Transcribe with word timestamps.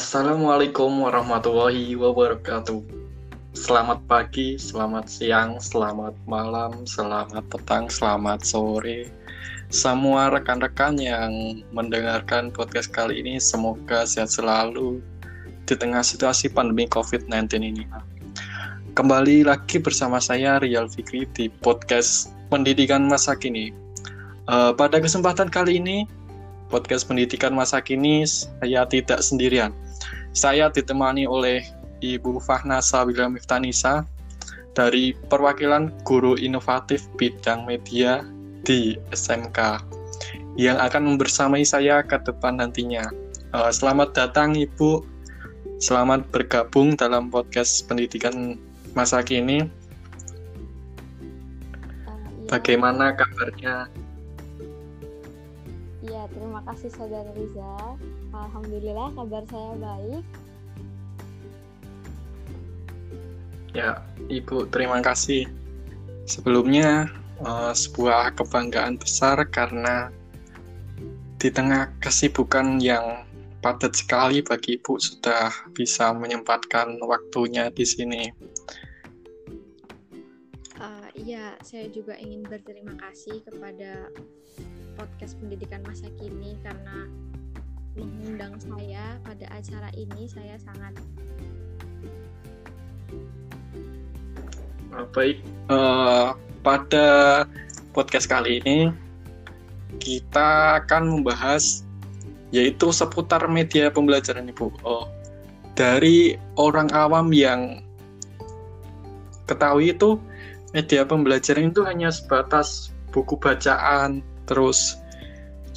Assalamualaikum 0.00 1.04
warahmatullahi 1.04 1.92
wabarakatuh. 1.92 2.80
Selamat 3.52 4.00
pagi, 4.08 4.56
selamat 4.56 5.12
siang, 5.12 5.60
selamat 5.60 6.16
malam, 6.24 6.88
selamat 6.88 7.44
petang, 7.52 7.84
selamat 7.92 8.40
sore. 8.40 9.12
Semua 9.68 10.32
rekan-rekan 10.32 10.96
yang 10.96 11.60
mendengarkan 11.76 12.48
podcast 12.48 12.88
kali 12.88 13.20
ini 13.20 13.36
semoga 13.36 14.08
sehat 14.08 14.32
selalu 14.32 15.04
di 15.68 15.76
tengah 15.76 16.00
situasi 16.00 16.48
pandemi 16.48 16.88
COVID-19 16.88 17.60
ini. 17.60 17.84
Kembali 18.96 19.44
lagi 19.44 19.76
bersama 19.84 20.16
saya 20.16 20.64
Rial 20.64 20.88
Fikri 20.88 21.28
di 21.36 21.52
podcast 21.60 22.32
Pendidikan 22.48 23.04
Masa 23.04 23.36
Kini. 23.36 23.68
Uh, 24.48 24.72
pada 24.72 24.96
kesempatan 24.96 25.52
kali 25.52 25.76
ini 25.76 26.08
podcast 26.70 27.04
pendidikan 27.04 27.52
masa 27.52 27.82
kini 27.82 28.22
saya 28.24 28.86
tidak 28.86 29.20
sendirian. 29.20 29.74
Saya 30.30 30.70
ditemani 30.70 31.26
oleh 31.26 31.66
Ibu 32.00 32.38
Fahna 32.40 32.78
Sawila 32.78 33.28
Miftanisa 33.28 34.06
dari 34.72 35.12
perwakilan 35.28 35.90
guru 36.06 36.38
inovatif 36.38 37.10
bidang 37.18 37.66
media 37.66 38.22
di 38.62 38.94
SMK 39.10 39.82
yang 40.54 40.78
akan 40.78 41.14
membersamai 41.14 41.66
saya 41.66 42.04
ke 42.04 42.16
depan 42.22 42.62
nantinya. 42.62 43.10
Uh, 43.50 43.72
selamat 43.74 44.14
datang 44.14 44.54
Ibu, 44.54 45.02
selamat 45.82 46.30
bergabung 46.30 46.94
dalam 46.94 47.32
podcast 47.32 47.88
pendidikan 47.90 48.54
masa 48.94 49.24
kini. 49.24 49.66
Uh, 52.06 52.06
iya. 52.06 52.46
Bagaimana 52.46 53.14
kabarnya? 53.14 53.90
Terima 56.32 56.60
kasih 56.66 56.90
saudara 56.94 57.30
Riza. 57.34 57.98
Alhamdulillah 58.34 59.08
kabar 59.14 59.42
saya 59.50 59.72
baik. 59.78 60.24
Ya, 63.70 64.02
Ibu, 64.26 64.66
terima 64.74 64.98
kasih. 64.98 65.46
Sebelumnya, 66.26 67.06
uh, 67.42 67.70
sebuah 67.70 68.34
kebanggaan 68.34 68.98
besar 68.98 69.38
karena 69.46 70.10
di 71.40 71.48
tengah 71.48 71.88
kesibukan 72.02 72.82
yang 72.82 73.24
padat 73.62 73.96
sekali 73.96 74.42
bagi 74.42 74.76
Ibu 74.80 74.98
sudah 74.98 75.52
bisa 75.72 76.10
menyempatkan 76.12 76.98
waktunya 77.04 77.70
di 77.70 77.84
sini. 77.86 78.22
Uh, 80.80 81.08
iya, 81.12 81.54
saya 81.60 81.86
juga 81.92 82.16
ingin 82.16 82.42
berterima 82.44 82.96
kasih 82.96 83.44
kepada 83.44 84.08
podcast 85.00 85.40
pendidikan 85.40 85.80
masa 85.88 86.12
kini 86.20 86.60
karena 86.60 87.08
mengundang 87.96 88.52
saya 88.60 89.16
pada 89.24 89.48
acara 89.48 89.88
ini 89.96 90.28
saya 90.28 90.60
sangat 90.60 90.92
baik. 95.16 95.40
Uh, 95.72 96.36
pada 96.60 97.08
podcast 97.96 98.28
kali 98.28 98.60
ini 98.60 98.92
kita 99.96 100.84
akan 100.84 101.16
membahas 101.16 101.80
yaitu 102.52 102.92
seputar 102.92 103.48
media 103.48 103.88
pembelajaran 103.88 104.52
ibu. 104.52 104.68
Oh 104.84 105.08
dari 105.80 106.36
orang 106.60 106.92
awam 106.92 107.32
yang 107.32 107.80
ketahui 109.48 109.96
itu 109.96 110.20
media 110.76 111.08
pembelajaran 111.08 111.72
itu 111.72 111.80
hanya 111.88 112.12
sebatas 112.12 112.92
buku 113.10 113.40
bacaan 113.40 114.20
terus 114.50 114.98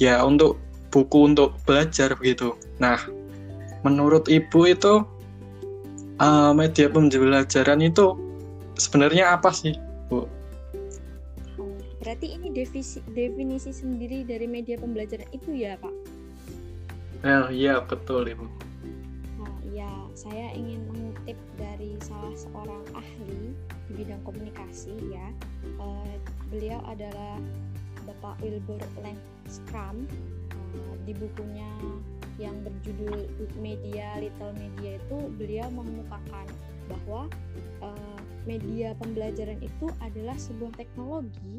ya 0.02 0.18
untuk 0.26 0.58
buku 0.90 1.30
untuk 1.30 1.54
belajar 1.62 2.18
begitu. 2.18 2.58
Nah, 2.82 2.98
menurut 3.86 4.26
ibu 4.26 4.66
itu 4.66 5.06
uh, 6.18 6.50
media 6.54 6.90
pembelajaran 6.90 7.82
itu 7.82 8.14
sebenarnya 8.78 9.38
apa 9.38 9.50
sih, 9.54 9.74
bu? 10.10 10.26
Berarti 11.98 12.36
ini 12.36 12.52
definisi, 12.52 13.00
definisi 13.10 13.70
sendiri 13.72 14.28
dari 14.28 14.44
media 14.44 14.76
pembelajaran 14.76 15.26
itu 15.32 15.56
ya, 15.56 15.74
Pak? 15.80 15.94
Eh, 17.24 17.64
iya 17.64 17.80
betul 17.80 18.28
ibu. 18.28 18.44
Nah, 19.40 19.56
ya 19.72 19.88
saya 20.12 20.52
ingin 20.52 20.84
mengutip 20.92 21.38
dari 21.56 21.96
salah 22.04 22.36
seorang 22.36 22.84
ahli 22.92 23.56
di 23.88 23.92
bidang 24.04 24.20
komunikasi 24.22 24.92
ya. 25.08 25.26
Uh, 25.80 26.14
beliau 26.52 26.84
adalah 26.84 27.40
Bapak 28.04 28.40
Wilbur 28.44 28.80
Langstrom 29.00 30.04
uh, 30.52 30.94
di 31.04 31.12
bukunya 31.16 31.68
yang 32.38 32.56
berjudul 32.66 33.30
Media 33.62 34.18
Little 34.18 34.54
Media 34.58 34.98
itu 34.98 35.18
beliau 35.38 35.68
mengemukakan 35.70 36.46
bahwa 36.90 37.30
uh, 37.80 38.20
media 38.44 38.92
pembelajaran 39.00 39.56
itu 39.64 39.88
adalah 40.04 40.36
sebuah 40.36 40.76
teknologi 40.76 41.56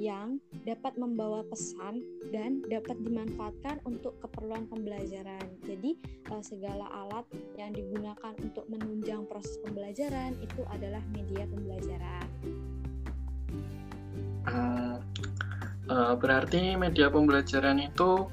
yang 0.00 0.40
dapat 0.64 0.94
membawa 0.96 1.44
pesan 1.44 2.00
dan 2.32 2.64
dapat 2.70 2.96
dimanfaatkan 3.02 3.82
untuk 3.84 4.16
keperluan 4.22 4.64
pembelajaran. 4.70 5.42
Jadi 5.66 5.98
uh, 6.32 6.40
segala 6.40 6.88
alat 6.88 7.26
yang 7.58 7.74
digunakan 7.74 8.32
untuk 8.40 8.64
menunjang 8.70 9.26
proses 9.28 9.58
pembelajaran 9.60 10.38
itu 10.40 10.62
adalah 10.70 11.02
media 11.12 11.44
pembelajaran. 11.50 12.26
Uh, 14.42 14.81
Uh, 15.90 16.14
berarti 16.14 16.78
media 16.78 17.10
pembelajaran 17.10 17.82
itu 17.82 18.30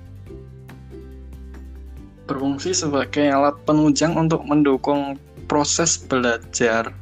berfungsi 2.29 2.77
sebagai 2.77 3.25
alat 3.25 3.57
penunjang 3.65 4.13
untuk 4.13 4.45
mendukung 4.45 5.17
proses 5.49 5.97
belajar 5.97 6.93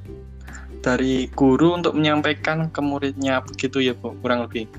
dari 0.79 1.27
guru 1.35 1.75
untuk 1.75 1.99
menyampaikan 1.99 2.71
ke 2.71 2.79
muridnya 2.79 3.43
begitu 3.43 3.83
ya 3.83 3.91
Bu? 3.91 4.15
Kurang 4.23 4.47
lebih. 4.47 4.71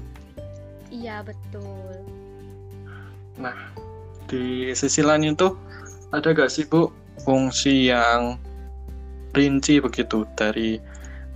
Iya 0.89 1.21
betul. 1.21 2.01
Nah 3.37 3.69
di 4.25 4.73
sisi 4.73 5.05
lain 5.05 5.37
itu 5.37 5.53
ada 6.17 6.33
gak 6.33 6.49
sih 6.49 6.65
Bu 6.65 6.89
fungsi 7.28 7.93
yang 7.93 8.41
rinci 9.37 9.84
begitu 9.84 10.25
dari 10.33 10.81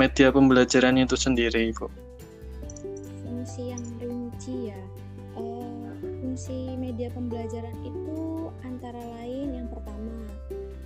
media 0.00 0.32
pembelajaran 0.32 0.96
itu 0.96 1.20
sendiri 1.20 1.68
Bu 1.76 1.92
rinci 4.42 4.74
ya. 4.74 4.82
Uh, 5.38 5.94
fungsi 6.02 6.74
media 6.74 7.08
pembelajaran 7.14 7.72
itu 7.86 8.50
antara 8.66 8.98
lain 8.98 9.54
yang 9.54 9.68
pertama 9.70 10.12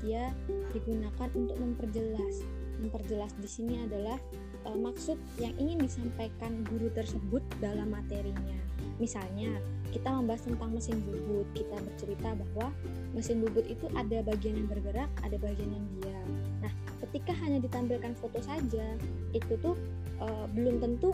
dia 0.04 0.28
digunakan 0.76 1.32
untuk 1.32 1.56
memperjelas. 1.56 2.44
Memperjelas 2.76 3.32
di 3.40 3.48
sini 3.48 3.80
adalah 3.80 4.20
uh, 4.68 4.76
maksud 4.76 5.16
yang 5.40 5.56
ingin 5.56 5.80
disampaikan 5.80 6.68
guru 6.68 6.92
tersebut 6.92 7.40
dalam 7.56 7.96
materinya. 7.96 8.60
Misalnya 9.00 9.56
kita 9.88 10.12
membahas 10.12 10.44
tentang 10.44 10.76
mesin 10.76 11.00
bubut 11.00 11.48
kita 11.56 11.80
bercerita 11.80 12.36
bahwa 12.36 12.68
mesin 13.16 13.40
bubut 13.40 13.64
itu 13.64 13.88
ada 13.96 14.20
bagian 14.20 14.60
yang 14.60 14.68
bergerak 14.68 15.08
ada 15.24 15.40
bagian 15.40 15.72
yang 15.72 15.86
diam. 15.96 16.28
Nah 16.60 16.72
ketika 17.08 17.32
hanya 17.40 17.64
ditampilkan 17.64 18.12
foto 18.20 18.36
saja 18.44 19.00
itu 19.32 19.52
tuh 19.64 19.80
uh, 20.20 20.44
belum 20.52 20.84
tentu 20.84 21.08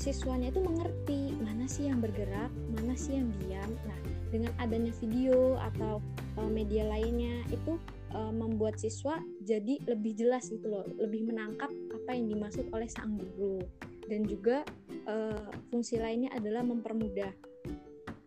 siswanya 0.00 0.48
itu 0.48 0.64
mengerti 0.64 1.36
mana 1.44 1.68
sih 1.68 1.92
yang 1.92 2.00
bergerak, 2.00 2.48
mana 2.72 2.96
sih 2.96 3.20
yang 3.20 3.28
diam. 3.44 3.68
Nah, 3.84 3.98
dengan 4.32 4.48
adanya 4.56 4.96
video 4.96 5.60
atau 5.60 6.00
uh, 6.40 6.48
media 6.48 6.88
lainnya 6.88 7.44
itu 7.52 7.76
uh, 8.16 8.32
membuat 8.32 8.80
siswa 8.80 9.20
jadi 9.44 9.76
lebih 9.84 10.16
jelas 10.16 10.48
gitu 10.48 10.72
loh, 10.72 10.88
lebih 10.96 11.28
menangkap 11.28 11.68
apa 11.92 12.16
yang 12.16 12.32
dimaksud 12.32 12.72
oleh 12.72 12.88
sang 12.88 13.20
guru. 13.20 13.60
Dan 14.08 14.24
juga 14.24 14.64
uh, 15.04 15.52
fungsi 15.68 16.00
lainnya 16.00 16.32
adalah 16.32 16.64
mempermudah. 16.64 17.30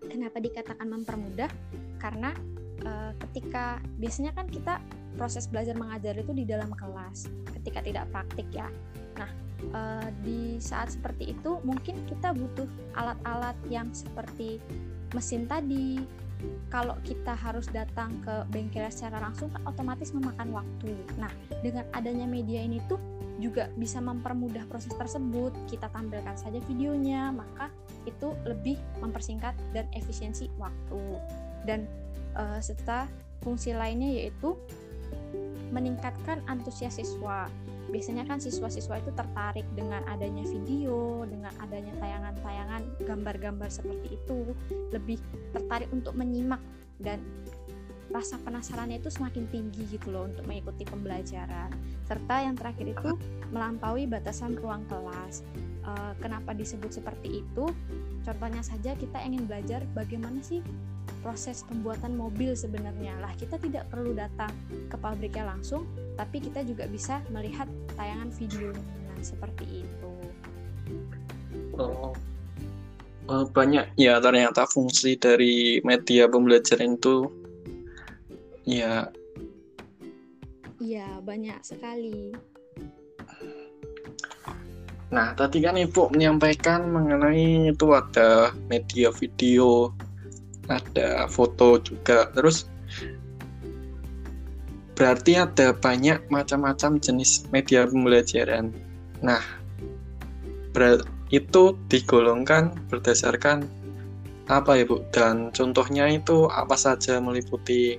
Kenapa 0.05 0.37
dikatakan 0.37 0.85
mempermudah? 0.85 1.49
Karena 1.97 2.37
uh, 2.85 3.17
ketika 3.17 3.81
biasanya 3.97 4.37
kan 4.37 4.45
kita 4.45 4.77
proses 5.17 5.49
belajar 5.49 5.73
mengajar 5.73 6.13
itu 6.21 6.37
di 6.37 6.45
dalam 6.45 6.69
kelas, 6.69 7.33
ketika 7.57 7.81
tidak 7.81 8.05
praktik 8.13 8.45
ya. 8.53 8.69
Nah, 9.17 9.29
uh, 9.71 10.09
di 10.25 10.59
saat 10.59 10.91
seperti 10.91 11.37
itu 11.37 11.61
mungkin 11.63 12.03
kita 12.09 12.35
butuh 12.35 12.67
alat-alat 12.97 13.55
yang 13.71 13.87
seperti 13.95 14.59
mesin 15.15 15.47
tadi. 15.47 16.03
Kalau 16.67 16.99
kita 17.07 17.39
harus 17.39 17.71
datang 17.71 18.19
ke 18.19 18.43
bengkel 18.51 18.83
secara 18.91 19.23
langsung 19.23 19.47
kan 19.47 19.63
otomatis 19.63 20.11
memakan 20.11 20.51
waktu. 20.51 20.91
Nah 21.15 21.31
dengan 21.63 21.87
adanya 21.95 22.27
media 22.27 22.59
ini 22.59 22.83
tuh 22.91 22.99
juga 23.39 23.71
bisa 23.79 24.03
mempermudah 24.03 24.67
proses 24.67 24.91
tersebut. 24.99 25.55
Kita 25.71 25.87
tampilkan 25.87 26.35
saja 26.35 26.59
videonya 26.67 27.31
maka 27.31 27.71
itu 28.03 28.35
lebih 28.43 28.75
mempersingkat 28.99 29.55
dan 29.71 29.87
efisiensi 29.95 30.51
waktu. 30.59 30.99
Dan 31.63 31.87
uh, 32.35 32.59
serta 32.59 33.07
fungsi 33.39 33.71
lainnya 33.71 34.19
yaitu 34.19 34.59
meningkatkan 35.71 36.43
antusias 36.45 36.99
siswa 37.01 37.49
biasanya 37.91 38.23
kan 38.23 38.39
siswa-siswa 38.39 39.01
itu 39.01 39.11
tertarik 39.11 39.67
dengan 39.75 40.03
adanya 40.07 40.43
video, 40.47 41.27
dengan 41.27 41.51
adanya 41.59 41.93
tayangan-tayangan 41.99 42.81
gambar-gambar 43.03 43.69
seperti 43.71 44.15
itu, 44.15 44.55
lebih 44.93 45.19
tertarik 45.51 45.89
untuk 45.91 46.15
menyimak 46.15 46.61
dan 47.01 47.19
rasa 48.13 48.37
penasarannya 48.45 49.01
itu 49.01 49.09
semakin 49.09 49.49
tinggi 49.49 49.97
gitu 49.97 50.13
loh 50.13 50.29
untuk 50.29 50.45
mengikuti 50.45 50.85
pembelajaran. 50.85 51.73
Serta 52.05 52.45
yang 52.45 52.53
terakhir 52.53 52.93
itu 52.93 53.17
melampaui 53.49 54.05
batasan 54.05 54.53
ruang 54.53 54.85
kelas. 54.85 55.41
Uh, 55.83 56.13
kenapa 56.21 56.53
disebut 56.53 56.93
seperti 56.93 57.43
itu? 57.43 57.65
Contohnya 58.23 58.61
saja 58.63 58.95
kita 58.95 59.19
ingin 59.25 59.49
belajar 59.49 59.83
bagaimana 59.97 60.39
sih 60.45 60.61
proses 61.25 61.65
pembuatan 61.65 62.13
mobil 62.15 62.53
sebenarnya. 62.53 63.17
Lah 63.19 63.33
kita 63.35 63.57
tidak 63.57 63.89
perlu 63.89 64.13
datang 64.13 64.51
ke 64.87 64.95
pabriknya 64.95 65.49
langsung 65.49 65.87
tapi 66.13 66.37
kita 66.43 66.61
juga 66.65 66.85
bisa 66.85 67.21
melihat 67.33 67.65
tayangan 67.97 68.29
videonya 68.35 69.13
seperti 69.23 69.85
itu. 69.85 70.11
Oh. 71.77 72.13
Uh, 73.23 73.47
banyak. 73.55 73.87
Ya 73.95 74.19
ternyata 74.19 74.67
fungsi 74.67 75.15
dari 75.15 75.79
media 75.87 76.27
pembelajaran 76.27 76.99
itu 76.99 77.31
ya. 78.67 79.07
Iya 80.83 81.23
banyak 81.23 81.63
sekali. 81.63 82.35
Nah 85.13 85.31
tadi 85.39 85.63
kan 85.63 85.79
ibu 85.79 86.11
menyampaikan 86.11 86.91
mengenai 86.91 87.71
itu 87.71 87.85
ada 87.95 88.51
media 88.67 89.07
video 89.15 89.95
ada 90.67 91.31
foto 91.31 91.79
juga. 91.79 92.27
Terus 92.35 92.67
berarti 94.93 95.41
ada 95.41 95.73
banyak 95.73 96.29
macam-macam 96.29 97.01
jenis 97.01 97.49
media 97.49 97.85
pembelajaran 97.89 98.69
nah 99.21 99.41
itu 101.33 101.73
digolongkan 101.89 102.77
berdasarkan 102.93 103.65
apa 104.51 104.77
ya 104.77 104.85
Bu? 104.85 105.01
Dan 105.09 105.49
contohnya 105.49 106.05
itu 106.11 106.45
apa 106.51 106.77
saja 106.77 107.17
meliputi 107.17 107.97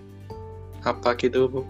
apa 0.84 1.16
gitu 1.16 1.48
Bu? 1.48 1.62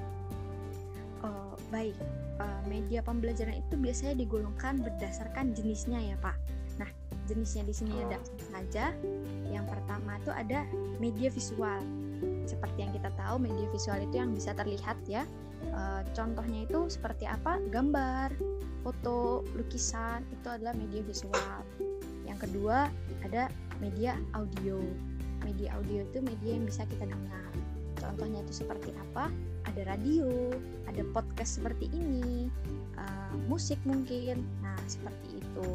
Oh, 1.22 1.54
baik. 1.70 1.94
Uh, 2.36 2.60
media 2.66 3.00
pembelajaran 3.00 3.54
itu 3.56 3.74
biasanya 3.78 4.18
digolongkan 4.18 4.82
berdasarkan 4.82 5.54
jenisnya 5.54 6.02
ya 6.02 6.16
Pak. 6.18 6.36
Nah, 6.82 6.90
jenisnya 7.30 7.62
di 7.64 7.74
sini 7.74 7.94
oh. 7.96 8.10
ada 8.10 8.18
saja. 8.50 8.84
Yang 9.48 9.66
pertama 9.70 10.18
itu 10.18 10.30
ada 10.34 10.66
media 10.98 11.30
visual. 11.30 11.80
Seperti 12.44 12.84
yang 12.84 12.92
kita 12.92 13.10
tahu, 13.16 13.40
media 13.40 13.66
visual 13.72 13.98
itu 14.00 14.14
yang 14.20 14.32
bisa 14.32 14.52
terlihat 14.52 14.96
ya. 15.08 15.24
Uh, 15.72 16.04
contohnya 16.12 16.68
itu 16.68 16.92
seperti 16.92 17.24
apa? 17.24 17.56
Gambar, 17.72 18.36
foto, 18.84 19.42
lukisan 19.56 20.22
itu 20.28 20.46
adalah 20.52 20.76
media 20.76 21.00
visual. 21.00 21.64
Yang 22.28 22.48
kedua 22.48 22.92
ada 23.24 23.48
media 23.80 24.16
audio. 24.36 24.76
Media 25.44 25.76
audio 25.76 26.04
itu 26.04 26.18
media 26.20 26.56
yang 26.56 26.64
bisa 26.68 26.84
kita 26.88 27.08
dengar. 27.08 27.50
Contohnya 27.96 28.44
itu 28.44 28.64
seperti 28.64 28.92
apa? 28.92 29.32
Ada 29.64 29.96
radio, 29.96 30.52
ada 30.84 31.00
podcast 31.16 31.56
seperti 31.56 31.88
ini, 31.96 32.52
uh, 33.00 33.32
musik 33.48 33.80
mungkin. 33.88 34.44
Nah 34.60 34.76
seperti 34.84 35.40
itu. 35.40 35.68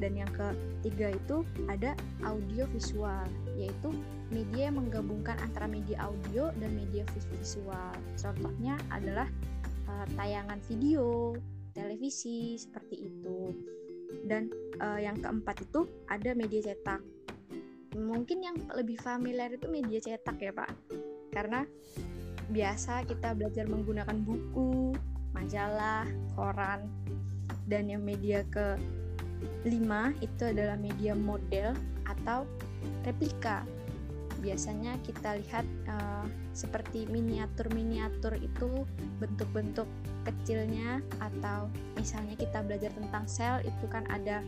Dan 0.00 0.16
yang 0.16 0.32
ketiga 0.32 1.12
itu 1.12 1.44
ada 1.68 1.92
audio 2.24 2.64
visual, 2.72 3.28
yaitu 3.54 3.90
media 4.32 4.70
yang 4.70 4.80
menggabungkan 4.82 5.38
antara 5.40 5.70
media 5.70 6.06
audio 6.06 6.50
dan 6.58 6.74
media 6.74 7.06
visual. 7.30 7.92
Contohnya 8.18 8.74
adalah 8.90 9.28
uh, 9.88 10.06
tayangan 10.18 10.58
video, 10.66 11.38
televisi 11.72 12.58
seperti 12.58 13.08
itu. 13.10 13.54
Dan 14.26 14.50
uh, 14.78 14.98
yang 14.98 15.18
keempat 15.18 15.66
itu 15.66 15.86
ada 16.10 16.34
media 16.34 16.72
cetak. 16.72 17.02
Mungkin 17.94 18.38
yang 18.42 18.56
lebih 18.74 18.98
familiar 18.98 19.54
itu 19.54 19.70
media 19.70 20.02
cetak 20.02 20.36
ya 20.42 20.50
pak. 20.50 20.70
Karena 21.30 21.62
biasa 22.50 23.08
kita 23.08 23.32
belajar 23.32 23.64
menggunakan 23.70 24.18
buku 24.20 24.92
majalah 25.34 26.06
koran 26.36 26.86
dan 27.66 27.88
yang 27.88 28.04
media 28.04 28.44
ke 28.52 28.76
lima 29.64 30.12
itu 30.20 30.52
adalah 30.52 30.76
media 30.76 31.16
model 31.16 31.72
atau 32.04 32.44
replika. 33.04 33.66
Biasanya 34.44 35.00
kita 35.00 35.40
lihat 35.40 35.64
uh, 35.88 36.26
seperti 36.52 37.08
miniatur-miniatur 37.08 38.36
itu 38.36 38.84
bentuk-bentuk 39.16 39.88
kecilnya 40.24 41.00
atau 41.20 41.72
misalnya 41.96 42.36
kita 42.36 42.60
belajar 42.60 42.92
tentang 42.92 43.24
sel 43.24 43.64
itu 43.64 43.84
kan 43.88 44.04
ada 44.12 44.44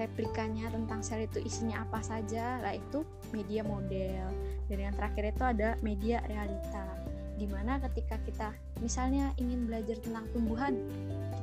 replikanya 0.00 0.72
tentang 0.72 1.04
sel 1.04 1.28
itu 1.28 1.44
isinya 1.44 1.84
apa 1.84 2.00
saja 2.00 2.58
lah 2.64 2.74
itu 2.74 3.04
media 3.36 3.60
model. 3.62 4.26
Dan 4.66 4.78
yang 4.90 4.94
terakhir 4.96 5.36
itu 5.36 5.42
ada 5.44 5.68
media 5.84 6.24
realita. 6.24 6.86
Di 7.36 7.44
mana 7.46 7.76
ketika 7.84 8.16
kita 8.24 8.48
misalnya 8.80 9.32
ingin 9.36 9.68
belajar 9.68 10.00
tentang 10.00 10.24
tumbuhan 10.32 10.74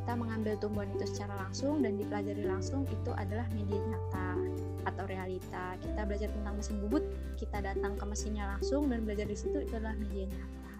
kita 0.07 0.23
mengambil 0.23 0.55
tumbuhan 0.55 0.87
itu 0.95 1.03
secara 1.03 1.35
langsung 1.35 1.83
dan 1.83 1.99
dipelajari 1.99 2.47
langsung 2.47 2.87
itu 2.87 3.11
adalah 3.11 3.43
media 3.51 3.75
nyata 3.75 4.39
atau 4.87 5.03
realita. 5.03 5.75
Kita 5.83 6.07
belajar 6.07 6.31
tentang 6.31 6.55
mesin 6.55 6.79
bubut, 6.79 7.03
kita 7.35 7.59
datang 7.59 7.99
ke 7.99 8.07
mesinnya 8.07 8.47
langsung 8.55 8.87
dan 8.87 9.03
belajar 9.03 9.27
di 9.27 9.35
situ 9.35 9.67
itu 9.67 9.75
adalah 9.75 9.99
media 9.99 10.31
nyata. 10.31 10.71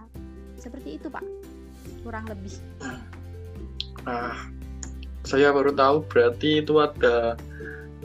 Seperti 0.56 0.96
itu, 0.96 1.12
Pak. 1.12 1.28
Kurang 2.08 2.24
lebih. 2.32 2.56
Nah, 4.08 4.48
saya 5.28 5.52
baru 5.52 5.76
tahu 5.76 6.08
berarti 6.08 6.64
itu 6.64 6.80
ada 6.80 7.36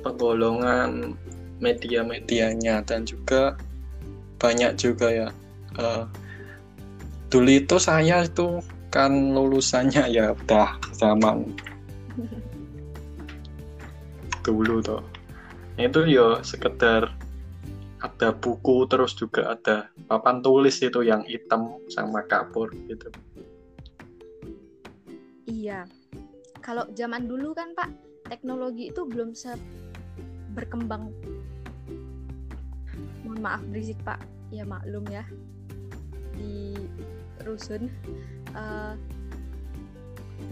penggolongan 0.02 1.14
media-medianya 1.62 2.82
dan 2.82 3.06
juga 3.06 3.54
banyak 4.42 4.74
juga 4.74 5.06
ya. 5.06 5.28
Uh, 5.78 6.02
dulu 7.30 7.62
itu 7.62 7.78
saya 7.78 8.26
itu 8.26 8.58
kan 8.92 9.32
lulusannya 9.32 10.04
ya 10.20 10.36
udah 10.36 10.76
zaman. 10.92 11.48
Dulu 14.44 14.84
tuh 14.84 15.00
itu 15.80 16.04
ya 16.04 16.44
sekedar 16.44 17.08
ada 18.02 18.28
buku 18.36 18.84
terus 18.90 19.16
juga 19.16 19.56
ada 19.56 19.88
papan 20.04 20.44
tulis 20.44 20.76
itu 20.84 21.00
yang 21.00 21.24
hitam 21.24 21.80
sama 21.88 22.20
kapur 22.28 22.68
gitu. 22.90 23.08
Iya. 25.48 25.88
Kalau 26.60 26.86
zaman 26.94 27.26
dulu 27.26 27.56
kan 27.56 27.74
pak 27.74 27.90
teknologi 28.28 28.92
itu 28.92 29.02
belum 29.08 29.32
se 29.32 29.56
berkembang. 30.52 31.10
Mohon 33.24 33.40
maaf 33.40 33.62
berisik 33.70 33.96
pak. 34.04 34.20
Ya 34.52 34.68
maklum 34.68 35.06
ya. 35.08 35.24
Di 36.36 36.76
rusun 37.46 37.88
uh, 38.56 38.94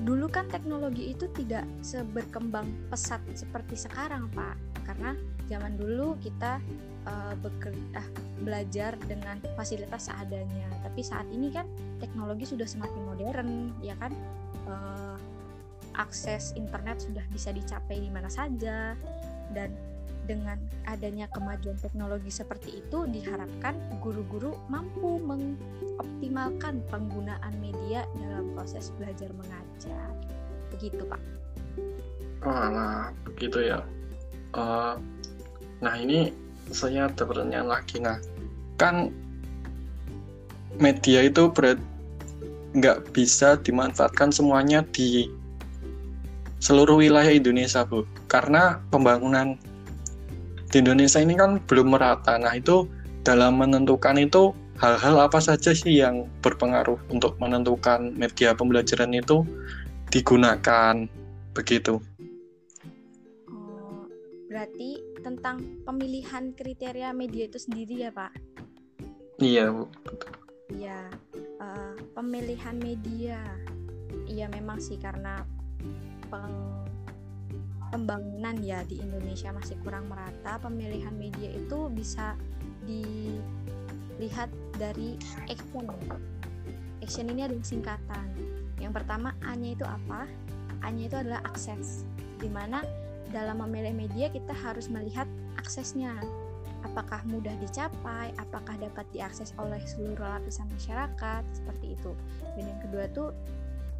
dulu 0.06 0.30
kan 0.30 0.48
teknologi 0.48 1.12
itu 1.12 1.28
tidak 1.36 1.66
seberkembang 1.84 2.68
pesat 2.88 3.20
seperti 3.36 3.76
sekarang 3.76 4.30
pak. 4.32 4.56
Karena 4.86 5.14
zaman 5.46 5.78
dulu 5.78 6.18
kita 6.18 6.58
uh, 7.06 7.34
bekerja, 7.38 8.00
uh, 8.00 8.08
belajar 8.42 8.96
dengan 9.06 9.38
fasilitas 9.54 10.08
seadanya. 10.08 10.68
Tapi 10.82 11.00
saat 11.04 11.26
ini 11.30 11.52
kan 11.52 11.68
teknologi 12.00 12.48
sudah 12.48 12.66
semakin 12.66 13.02
modern 13.06 13.50
ya 13.84 13.94
kan? 14.00 14.12
Uh, 14.66 15.18
akses 15.98 16.56
internet 16.56 17.02
sudah 17.02 17.24
bisa 17.28 17.52
dicapai 17.52 18.00
di 18.00 18.08
mana 18.08 18.30
saja. 18.30 18.96
Dan 19.50 19.74
dengan 20.30 20.54
adanya 20.86 21.26
kemajuan 21.34 21.74
teknologi 21.82 22.30
seperti 22.30 22.78
itu 22.78 23.02
diharapkan 23.10 23.74
guru-guru 23.98 24.54
mampu 24.70 25.18
mengoptimalkan 25.26 26.86
penggunaan 26.86 27.50
media 27.58 28.06
dalam 28.22 28.54
proses 28.54 28.94
belajar 28.94 29.26
mengajar. 29.34 30.14
Begitu 30.70 31.02
pak. 31.10 31.18
Oh 32.46 32.66
nah 32.70 33.10
begitu 33.26 33.74
ya. 33.74 33.82
Uh, 34.54 34.94
nah 35.82 35.98
ini 35.98 36.30
saya 36.70 37.10
ada 37.10 37.26
pertanyaan 37.26 37.66
lagi. 37.66 37.98
Nah 37.98 38.22
kan 38.78 39.10
media 40.78 41.26
itu 41.26 41.50
berat 41.50 41.82
nggak 42.78 43.10
bisa 43.10 43.58
dimanfaatkan 43.58 44.30
semuanya 44.30 44.86
di 44.94 45.26
seluruh 46.62 47.02
wilayah 47.02 47.34
Indonesia 47.34 47.82
bu. 47.82 48.06
Karena 48.30 48.78
pembangunan 48.94 49.58
di 50.70 50.82
Indonesia 50.82 51.18
ini 51.18 51.34
kan 51.34 51.58
belum 51.66 51.94
merata 51.94 52.38
nah 52.38 52.54
itu 52.54 52.86
dalam 53.26 53.60
menentukan 53.60 54.16
itu 54.16 54.54
hal-hal 54.80 55.20
apa 55.20 55.42
saja 55.42 55.76
sih 55.76 56.00
yang 56.00 56.24
berpengaruh 56.40 56.96
untuk 57.12 57.36
menentukan 57.36 58.16
media 58.16 58.56
pembelajaran 58.56 59.12
itu 59.12 59.44
digunakan 60.08 61.04
begitu 61.52 62.00
berarti 64.50 64.98
tentang 65.22 65.62
pemilihan 65.86 66.50
kriteria 66.58 67.14
media 67.14 67.46
itu 67.46 67.56
sendiri 67.62 68.02
ya 68.02 68.10
Pak? 68.10 68.34
Iya 69.38 69.70
Bu. 69.70 69.86
Iya, 70.74 71.00
uh, 71.62 71.94
pemilihan 72.18 72.76
media, 72.82 73.40
iya 74.26 74.50
memang 74.50 74.82
sih 74.82 74.98
karena 74.98 75.46
peng 76.28 76.52
pembangunan 77.90 78.54
ya 78.62 78.86
di 78.86 79.02
Indonesia 79.02 79.50
masih 79.50 79.76
kurang 79.82 80.06
merata. 80.06 80.56
Pemilihan 80.62 81.12
media 81.14 81.50
itu 81.50 81.90
bisa 81.90 82.38
dilihat 82.86 84.48
dari 84.78 85.18
action. 85.50 85.86
Action 87.02 87.26
ini 87.28 87.44
adalah 87.44 87.66
singkatan. 87.66 88.26
Yang 88.78 89.02
pertama 89.02 89.34
A-nya 89.44 89.76
itu 89.76 89.84
apa? 89.84 90.24
A-nya 90.86 91.10
itu 91.10 91.16
adalah 91.18 91.42
akses. 91.44 92.06
Di 92.40 92.48
mana 92.48 92.80
dalam 93.34 93.60
memilih 93.60 93.92
media 93.92 94.32
kita 94.32 94.54
harus 94.54 94.88
melihat 94.88 95.26
aksesnya. 95.58 96.16
Apakah 96.80 97.20
mudah 97.28 97.52
dicapai, 97.60 98.32
apakah 98.40 98.72
dapat 98.80 99.04
diakses 99.12 99.52
oleh 99.60 99.84
seluruh 99.84 100.24
lapisan 100.24 100.64
masyarakat, 100.72 101.44
seperti 101.52 101.92
itu. 101.92 102.16
Dan 102.56 102.72
yang 102.72 102.80
kedua 102.80 103.04
tuh 103.12 103.36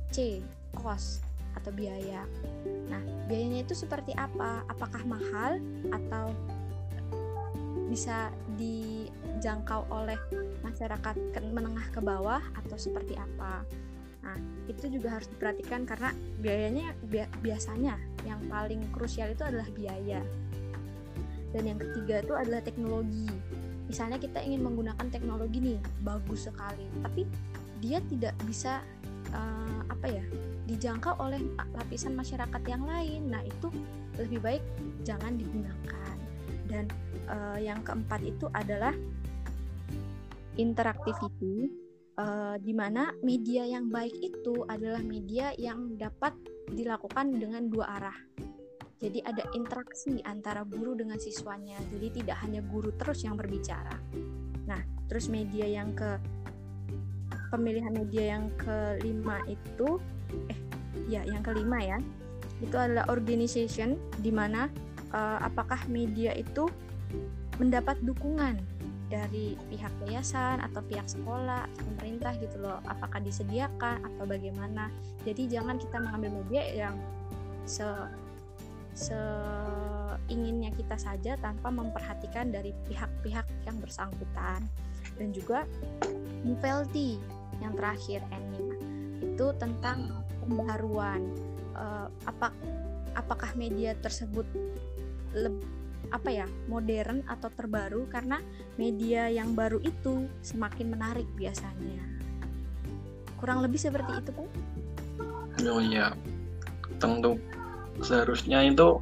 C, 0.09 0.41
cost 0.73 1.30
atau 1.57 1.71
biaya. 1.75 2.27
Nah, 2.91 3.03
biayanya 3.27 3.65
itu 3.67 3.75
seperti 3.75 4.15
apa? 4.15 4.63
Apakah 4.67 5.03
mahal 5.07 5.63
atau 5.91 6.35
bisa 7.91 8.31
dijangkau 8.55 9.91
oleh 9.91 10.19
masyarakat 10.63 11.15
menengah 11.51 11.87
ke 11.91 12.01
bawah 12.03 12.43
atau 12.55 12.77
seperti 12.79 13.19
apa? 13.19 13.67
Nah, 14.21 14.37
itu 14.69 14.87
juga 14.93 15.19
harus 15.19 15.27
diperhatikan 15.33 15.89
karena 15.89 16.13
biayanya 16.39 16.95
biasanya 17.41 17.97
yang 18.29 18.39
paling 18.47 18.85
krusial 18.93 19.33
itu 19.33 19.43
adalah 19.43 19.67
biaya. 19.73 20.21
Dan 21.51 21.67
yang 21.67 21.79
ketiga 21.83 22.23
itu 22.23 22.35
adalah 22.37 22.63
teknologi. 22.63 23.27
Misalnya 23.91 24.23
kita 24.23 24.39
ingin 24.39 24.63
menggunakan 24.63 25.11
teknologi 25.11 25.59
nih, 25.59 25.81
bagus 26.07 26.47
sekali, 26.47 26.87
tapi 27.03 27.27
dia 27.83 27.99
tidak 28.07 28.39
bisa 28.47 28.85
uh, 29.35 29.81
apa 29.91 30.07
ya 30.07 30.25
dijangkau 30.71 31.19
oleh 31.19 31.43
lapisan 31.75 32.15
masyarakat 32.15 32.63
yang 32.67 32.87
lain. 32.87 33.31
Nah 33.31 33.43
itu 33.43 33.69
lebih 34.19 34.39
baik 34.39 34.63
jangan 35.03 35.35
digunakan. 35.35 36.17
Dan 36.71 36.87
uh, 37.27 37.59
yang 37.59 37.83
keempat 37.83 38.23
itu 38.23 38.47
adalah 38.55 38.95
interactivity, 40.55 41.67
uh, 42.15 42.55
di 42.63 42.71
mana 42.71 43.11
media 43.27 43.67
yang 43.67 43.91
baik 43.91 44.15
itu 44.23 44.63
adalah 44.71 45.03
media 45.03 45.51
yang 45.59 45.99
dapat 45.99 46.37
dilakukan 46.71 47.35
dengan 47.35 47.67
dua 47.67 47.99
arah. 47.99 48.19
Jadi 49.01 49.25
ada 49.25 49.49
interaksi 49.57 50.21
antara 50.29 50.61
guru 50.63 50.93
dengan 50.93 51.17
siswanya. 51.17 51.81
Jadi 51.89 52.21
tidak 52.23 52.37
hanya 52.45 52.61
guru 52.61 52.93
terus 53.01 53.25
yang 53.25 53.35
berbicara. 53.35 53.97
Nah, 54.69 54.81
terus 55.09 55.33
media 55.33 55.65
yang 55.65 55.97
ke 55.97 56.21
pemilihan 57.51 57.93
media 57.93 58.39
yang 58.39 58.47
kelima 58.57 59.43
itu 59.51 59.99
eh 60.49 60.59
ya 61.11 61.27
yang 61.27 61.43
kelima 61.43 61.79
ya 61.83 61.99
itu 62.63 62.77
adalah 62.77 63.09
organization 63.11 63.99
di 64.21 64.31
mana 64.31 64.71
uh, 65.11 65.39
apakah 65.43 65.81
media 65.91 66.33
itu 66.37 66.69
mendapat 67.61 67.99
dukungan 68.01 68.57
dari 69.11 69.59
pihak 69.69 69.91
yayasan 70.07 70.63
atau 70.63 70.81
pihak 70.87 71.05
sekolah 71.05 71.67
atau 71.67 71.83
pemerintah 71.93 72.33
gitu 72.39 72.63
loh. 72.63 72.79
Apakah 72.87 73.19
disediakan 73.21 74.07
atau 74.07 74.25
bagaimana. 74.25 74.89
Jadi 75.27 75.51
jangan 75.51 75.77
kita 75.77 75.99
mengambil 75.99 76.41
media 76.41 76.63
yang 76.87 76.95
se 77.67 77.85
seinginnya 78.91 80.71
kita 80.75 80.95
saja 80.99 81.35
tanpa 81.43 81.71
memperhatikan 81.71 82.55
dari 82.55 82.71
pihak-pihak 82.87 83.47
yang 83.67 83.77
bersangkutan. 83.83 84.63
Dan 85.19 85.35
juga 85.35 85.67
novelty 86.47 87.19
yang 87.61 87.73
terakhir 87.77 88.25
N5 88.29 88.59
itu 89.21 89.47
tentang 89.57 90.25
pembaharuan 90.45 91.21
uh, 91.77 92.09
apa 92.25 92.53
apakah 93.15 93.53
media 93.57 93.95
tersebut 94.01 94.45
leb, 95.37 95.55
apa 96.11 96.29
ya 96.33 96.47
modern 96.67 97.23
atau 97.29 97.53
terbaru 97.55 98.09
karena 98.11 98.43
media 98.81 99.31
yang 99.31 99.55
baru 99.55 99.79
itu 99.85 100.27
semakin 100.43 100.91
menarik 100.91 101.29
biasanya. 101.39 102.03
Kurang 103.39 103.65
lebih 103.65 103.81
seperti 103.81 104.21
itu 104.21 104.31
kan 104.35 104.49
oh 105.69 105.83
iya. 105.83 106.17
Tentu. 106.97 107.37
Seharusnya 108.01 108.65
itu 108.65 108.97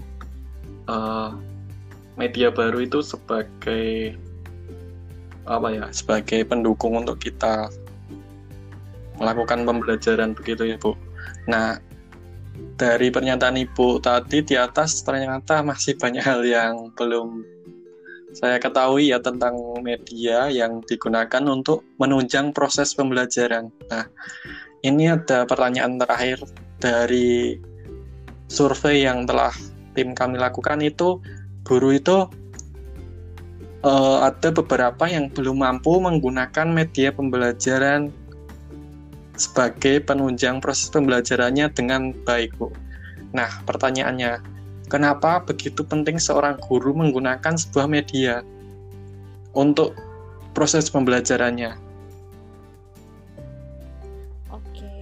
uh, 0.91 1.31
media 2.19 2.51
baru 2.51 2.83
itu 2.83 2.99
sebagai 2.99 4.19
apa 5.49 5.69
ya 5.73 5.87
sebagai 5.95 6.45
pendukung 6.45 7.01
untuk 7.01 7.23
kita 7.23 7.73
melakukan 9.19 9.67
pembelajaran 9.67 10.33
begitu 10.33 10.75
ya 10.75 10.77
Bu. 10.79 10.95
Nah 11.51 11.79
dari 12.79 13.11
pernyataan 13.11 13.59
Ibu 13.59 13.99
tadi 13.99 14.43
di 14.47 14.55
atas 14.55 15.03
ternyata 15.03 15.63
masih 15.67 15.99
banyak 15.99 16.23
hal 16.23 16.47
yang 16.47 16.95
belum 16.95 17.43
saya 18.39 18.61
ketahui 18.63 19.11
ya 19.11 19.19
tentang 19.19 19.57
media 19.83 20.47
yang 20.47 20.85
digunakan 20.87 21.43
untuk 21.49 21.83
menunjang 21.99 22.55
proses 22.55 22.93
pembelajaran. 22.93 23.73
Nah, 23.89 24.05
ini 24.85 25.11
ada 25.11 25.49
pertanyaan 25.49 25.99
terakhir 25.99 26.45
dari 26.79 27.59
survei 28.47 29.03
yang 29.03 29.27
telah 29.27 29.51
tim 29.97 30.15
kami 30.15 30.39
lakukan 30.39 30.79
itu 30.85 31.19
guru 31.67 31.99
itu 31.99 32.31
uh, 33.83 34.19
ada 34.23 34.55
beberapa 34.55 35.11
yang 35.11 35.33
belum 35.35 35.65
mampu 35.65 35.99
menggunakan 35.99 36.69
media 36.71 37.11
pembelajaran 37.11 38.15
sebagai 39.39 40.03
penunjang 40.03 40.59
proses 40.59 40.91
pembelajarannya 40.91 41.71
dengan 41.73 42.13
baik, 42.27 42.55
Bu. 42.59 42.75
Nah, 43.33 43.49
pertanyaannya, 43.65 44.43
kenapa 44.91 45.41
begitu 45.45 45.87
penting 45.87 46.19
seorang 46.19 46.59
guru 46.59 46.93
menggunakan 46.93 47.55
sebuah 47.55 47.87
media 47.87 48.43
untuk 49.55 49.95
proses 50.53 50.91
pembelajarannya? 50.91 51.79
Oke, 54.51 54.93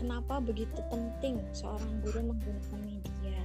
kenapa 0.00 0.42
begitu 0.42 0.80
penting 0.90 1.38
seorang 1.54 1.92
guru 2.02 2.34
menggunakan 2.34 2.80
media? 2.82 3.38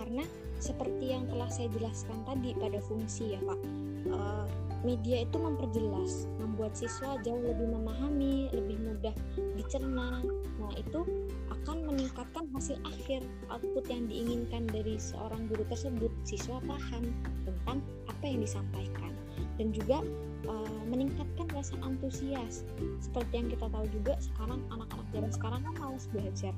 Karena 0.00 0.24
seperti 0.58 1.12
yang 1.12 1.28
telah 1.28 1.50
saya 1.52 1.68
jelaskan 1.76 2.18
tadi 2.24 2.56
pada 2.56 2.80
fungsi 2.82 3.36
ya, 3.36 3.40
Pak. 3.44 3.60
Uh, 4.08 4.46
media 4.84 5.24
itu 5.24 5.36
memperjelas, 5.40 6.28
membuat 6.38 6.76
siswa 6.76 7.16
jauh 7.24 7.40
lebih 7.40 7.72
memahami, 7.72 8.52
lebih 8.52 8.76
mudah 8.84 9.16
dicerna. 9.56 10.20
Nah, 10.60 10.72
itu 10.76 11.02
akan 11.50 11.88
meningkatkan 11.88 12.44
hasil 12.52 12.76
akhir 12.84 13.24
output 13.48 13.88
yang 13.88 14.04
diinginkan 14.06 14.68
dari 14.68 15.00
seorang 15.00 15.48
guru 15.48 15.64
tersebut. 15.72 16.12
Siswa 16.28 16.60
paham 16.68 17.04
tentang 17.48 17.80
apa 18.06 18.24
yang 18.28 18.44
disampaikan 18.44 19.12
dan 19.56 19.72
juga 19.72 20.04
uh, 20.46 20.80
meningkatkan 20.92 21.48
rasa 21.56 21.74
antusias. 21.80 22.68
Seperti 23.00 23.32
yang 23.40 23.48
kita 23.48 23.66
tahu 23.72 23.88
juga 23.88 24.20
sekarang 24.20 24.60
anak-anak 24.68 25.08
zaman 25.16 25.30
sekarang 25.32 25.60
kan 25.64 25.74
malas 25.80 26.04
belajar, 26.12 26.54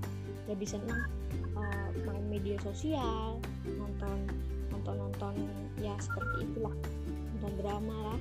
lebih 0.51 0.69
senang 0.69 1.07
uh, 1.55 1.89
main 2.03 2.27
media 2.27 2.59
sosial, 2.67 3.39
nonton 3.79 4.19
nonton-nonton 4.75 5.35
ya 5.83 5.95
seperti 5.99 6.47
itulah 6.47 6.75
nonton 7.47 7.63
drama 7.63 7.97
lah. 8.11 8.21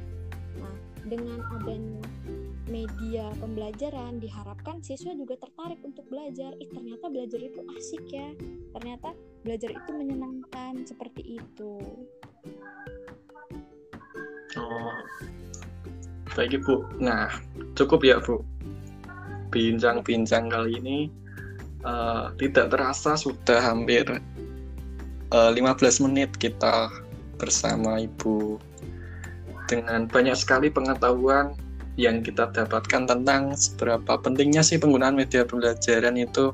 Nah 0.62 0.76
dengan 1.06 1.42
adanya 1.58 2.06
media 2.70 3.26
pembelajaran 3.42 4.22
diharapkan 4.22 4.86
siswa 4.86 5.18
juga 5.18 5.34
tertarik 5.42 5.82
untuk 5.82 6.06
belajar. 6.14 6.54
Ih 6.62 6.70
ternyata 6.70 7.10
belajar 7.10 7.42
itu 7.42 7.62
asik 7.74 8.06
ya. 8.14 8.30
Ternyata 8.78 9.18
belajar 9.42 9.74
itu 9.74 9.92
menyenangkan 9.98 10.86
seperti 10.86 11.42
itu. 11.42 11.74
Oh 14.62 14.98
baik 16.38 16.62
bu. 16.62 16.86
Nah 17.02 17.34
cukup 17.74 18.06
ya 18.06 18.22
bu. 18.22 18.46
Bincang-bincang 19.50 20.54
kali 20.54 20.78
ini 20.78 20.98
uh, 21.82 22.30
tidak 22.38 22.70
terasa 22.70 23.18
sudah 23.18 23.58
hampir 23.58 24.04
uh, 25.34 25.50
eh, 25.50 25.52
15 25.58 26.06
menit 26.06 26.30
kita 26.38 26.92
bersama 27.40 28.04
ibu 28.04 28.60
dengan 29.66 30.06
banyak 30.10 30.38
sekali 30.38 30.70
pengetahuan 30.70 31.58
yang 31.96 32.20
kita 32.20 32.52
dapatkan 32.52 33.08
tentang 33.08 33.56
seberapa 33.56 34.20
pentingnya 34.20 34.62
sih 34.62 34.76
penggunaan 34.76 35.16
media 35.16 35.48
pembelajaran 35.48 36.20
itu. 36.20 36.52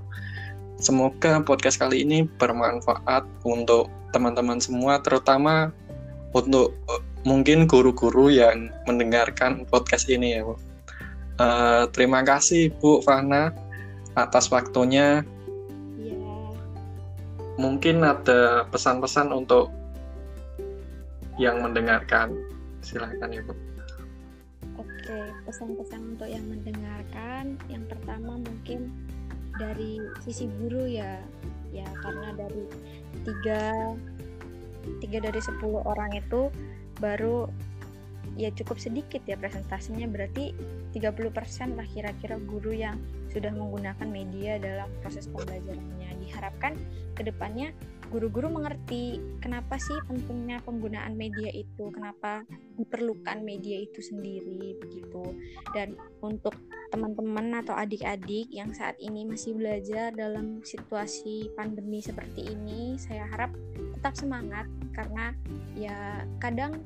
Semoga 0.81 1.41
podcast 1.45 1.77
kali 1.77 2.01
ini 2.01 2.25
bermanfaat 2.41 3.25
untuk 3.45 3.89
teman-teman 4.13 4.57
semua, 4.57 4.97
terutama 5.01 5.69
untuk 6.33 6.73
uh, 6.89 7.01
mungkin 7.21 7.69
guru-guru 7.69 8.33
yang 8.33 8.73
mendengarkan 8.89 9.65
podcast 9.69 10.09
ini 10.09 10.37
ya, 10.37 10.41
Bu. 10.45 10.57
Uh, 11.41 11.85
terima 11.93 12.21
kasih 12.21 12.69
Bu 12.81 13.01
Fana 13.01 13.53
atas 14.13 14.49
waktunya. 14.49 15.25
Ya. 15.97 16.17
Mungkin 17.57 18.01
ada 18.05 18.65
pesan-pesan 18.69 19.33
untuk 19.33 19.73
yang 21.41 21.61
mendengarkan 21.65 22.33
silahkan 22.81 23.29
ya 23.29 23.41
Bu. 23.45 23.53
Oke, 24.77 25.19
pesan-pesan 25.45 26.17
untuk 26.17 26.29
yang 26.29 26.45
mendengarkan, 26.47 27.57
yang 27.69 27.83
pertama 27.85 28.37
mungkin 28.39 28.89
dari 29.57 30.01
sisi 30.23 30.49
guru 30.61 30.87
ya, 30.87 31.21
ya 31.69 31.85
karena 32.01 32.33
dari 32.33 32.65
tiga 33.27 33.93
tiga 34.97 35.21
dari 35.21 35.41
sepuluh 35.41 35.85
orang 35.85 36.17
itu 36.17 36.49
baru 36.97 37.45
ya 38.39 38.49
cukup 38.55 38.79
sedikit 38.79 39.21
ya 39.27 39.35
presentasinya 39.35 40.07
berarti 40.07 40.55
30% 40.95 41.77
lah 41.77 41.87
kira-kira 41.91 42.39
guru 42.39 42.71
yang 42.71 42.97
sudah 43.31 43.51
menggunakan 43.51 44.07
media 44.07 44.59
dalam 44.59 44.87
proses 45.03 45.27
pembelajarannya. 45.31 46.19
Diharapkan 46.19 46.75
ke 47.15 47.27
depannya 47.27 47.75
guru-guru 48.11 48.51
mengerti 48.51 49.23
kenapa 49.39 49.79
sih 49.79 49.95
pentingnya 50.03 50.59
penggunaan 50.67 51.15
media 51.15 51.47
itu, 51.55 51.87
kenapa 51.95 52.43
diperlukan 52.75 53.39
media 53.39 53.79
itu 53.79 54.03
sendiri 54.03 54.75
begitu. 54.83 55.31
Dan 55.71 55.95
untuk 56.19 56.53
teman-teman 56.91 57.63
atau 57.63 57.71
adik-adik 57.71 58.51
yang 58.51 58.75
saat 58.75 58.99
ini 58.99 59.23
masih 59.23 59.55
belajar 59.55 60.11
dalam 60.11 60.59
situasi 60.61 61.55
pandemi 61.55 62.03
seperti 62.03 62.51
ini, 62.51 62.99
saya 62.99 63.23
harap 63.31 63.55
tetap 63.95 64.13
semangat 64.19 64.67
karena 64.91 65.31
ya 65.79 66.27
kadang 66.43 66.83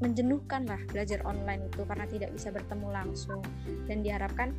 menjenuhkan 0.00 0.64
lah 0.68 0.80
belajar 0.92 1.20
online 1.24 1.68
itu 1.72 1.84
karena 1.84 2.06
tidak 2.08 2.30
bisa 2.36 2.48
bertemu 2.52 2.88
langsung 2.92 3.40
dan 3.88 4.04
diharapkan 4.04 4.52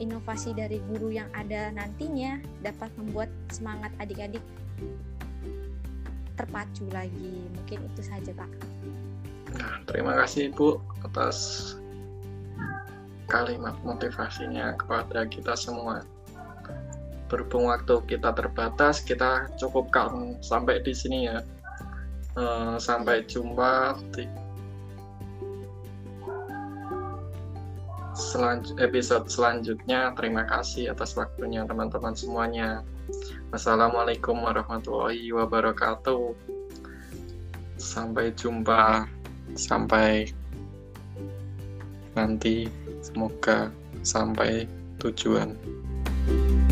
inovasi 0.00 0.52
dari 0.52 0.80
guru 0.92 1.12
yang 1.12 1.28
ada 1.32 1.72
nantinya 1.72 2.40
dapat 2.60 2.92
membuat 3.00 3.28
semangat 3.48 3.92
adik-adik 4.00 4.44
terpacu 6.36 6.86
lagi. 6.90 7.46
Mungkin 7.56 7.88
itu 7.92 8.02
saja, 8.04 8.30
Pak. 8.34 8.50
Nah, 9.58 9.84
terima 9.84 10.16
kasih 10.16 10.52
Ibu 10.52 10.80
atas 11.04 11.36
kalimat 13.28 13.76
motivasinya 13.84 14.76
kepada 14.76 15.24
kita 15.28 15.56
semua. 15.56 16.04
Berhubung 17.32 17.72
waktu 17.72 18.00
kita 18.08 18.36
terbatas, 18.36 19.00
kita 19.00 19.48
cukupkan 19.56 20.36
sampai 20.44 20.84
di 20.84 20.92
sini 20.92 21.28
ya. 21.28 21.40
Uh, 22.32 22.80
sampai 22.80 23.28
jumpa 23.28 24.00
di 24.16 24.24
selanj 28.14 28.76
episode 28.78 29.28
selanjutnya. 29.28 30.12
Terima 30.16 30.44
kasih 30.48 30.92
atas 30.92 31.16
waktunya 31.16 31.64
teman-teman 31.64 32.12
semuanya. 32.16 32.84
Wassalamualaikum 33.50 34.38
warahmatullahi 34.40 35.32
wabarakatuh. 35.32 36.36
Sampai 37.80 38.32
jumpa. 38.36 39.08
Sampai 39.56 40.30
nanti. 42.14 42.68
Semoga 43.02 43.74
sampai 44.06 44.70
tujuan. 45.02 45.58
thank 46.22 46.70
you 46.70 46.71